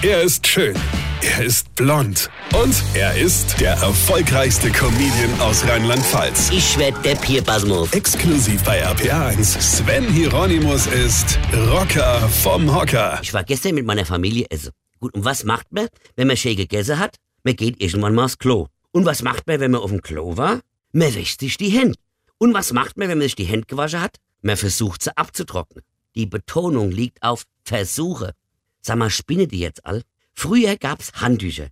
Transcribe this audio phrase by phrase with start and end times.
[0.00, 0.76] Er ist schön.
[1.22, 2.30] Er ist blond.
[2.54, 6.50] Und er ist der erfolgreichste Comedian aus Rheinland-Pfalz.
[6.52, 7.92] Ich werd der Pierpasmus.
[7.92, 9.60] Exklusiv bei RPA1.
[9.60, 13.18] Sven Hieronymus ist Rocker vom Hocker.
[13.24, 14.70] Ich war gestern mit meiner Familie essen.
[15.00, 17.16] Gut, und was macht man, wenn man schön gegessen hat?
[17.42, 18.68] Man geht irgendwann mal aufs Klo.
[18.92, 20.60] Und was macht man, wenn man auf dem Klo war?
[20.92, 21.98] Man wäscht sich die Hände.
[22.38, 24.18] Und was macht man, wenn man sich die Hände gewaschen hat?
[24.42, 25.82] Man versucht sie abzutrocknen.
[26.14, 28.34] Die Betonung liegt auf Versuche.
[28.80, 30.02] Sag mal, spinne die jetzt all?
[30.34, 31.68] Früher gab's Handtücher.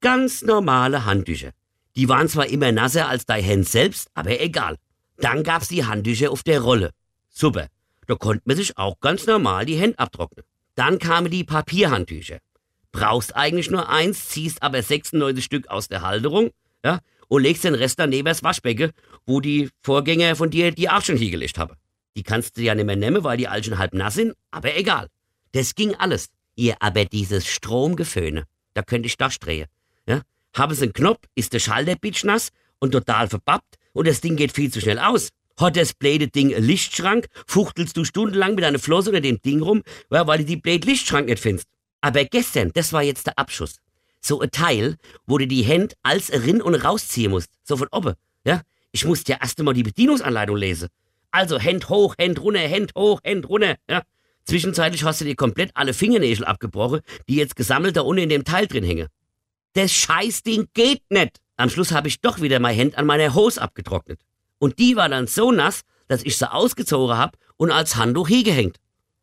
[0.00, 1.50] Ganz normale Handtücher.
[1.96, 4.76] Die waren zwar immer nasser als dein Hemd selbst, aber egal.
[5.18, 6.90] Dann gab's die Handtücher auf der Rolle.
[7.30, 7.68] Super.
[8.06, 10.44] Da konnte man sich auch ganz normal die Hände abtrocknen.
[10.74, 12.38] Dann kamen die Papierhandtücher.
[12.92, 16.50] Brauchst eigentlich nur eins, ziehst aber 96 Stück aus der Halterung,
[16.84, 18.92] ja, und legst den Rest dann neben das Waschbecken,
[19.26, 21.76] wo die Vorgänger von dir die auch schon hingelegt haben.
[22.16, 25.08] Die kannst du ja nicht mehr nehmen, weil die schon halb nass sind, aber egal.
[25.52, 26.28] Das ging alles.
[26.56, 29.68] Ihr aber dieses Stromgeföhne, da könnte ich das drehen.
[30.06, 30.22] Ja?
[30.54, 34.52] Haben Sie einen Knopf, ist der Schalter bitchnass und total verbappt und das Ding geht
[34.52, 35.28] viel zu schnell aus.
[35.58, 39.62] Hat das blöde Ding einen Lichtschrank, fuchtelst du stundenlang mit einer Flosse unter dem Ding
[39.62, 41.68] rum, weil du die blöde Lichtschrank nicht findest.
[42.00, 43.76] Aber gestern, das war jetzt der Abschuss.
[44.20, 47.48] So ein Teil, wo du die Hände als rin und rausziehen musst.
[47.64, 48.14] So von oben.
[48.44, 48.62] Ja?
[48.92, 50.88] Ich musste ja erst einmal die Bedienungsanleitung lesen.
[51.30, 53.76] Also Hand hoch, Hand runter, Hand hoch, Hand runter.
[53.88, 54.02] Ja?
[54.46, 58.44] Zwischenzeitlich hast du dir komplett alle Fingernägel abgebrochen, die jetzt gesammelt da unten in dem
[58.44, 59.08] Teil drin hängen.
[59.74, 61.40] Das Scheißding geht nicht.
[61.56, 64.20] Am Schluss habe ich doch wieder mein Hand an meiner Hose abgetrocknet.
[64.58, 68.76] Und die war dann so nass, dass ich sie ausgezogen hab und als Handtuch hingehängt.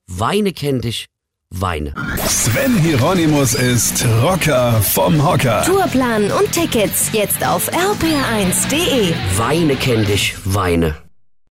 [0.07, 1.07] Weine kennt dich,
[1.49, 1.93] weine.
[2.27, 5.63] Sven Hieronymus ist Rocker vom Hocker.
[5.63, 9.13] Tourplan und Tickets jetzt auf rpr1.de.
[9.37, 10.97] Weine kennt dich, weine.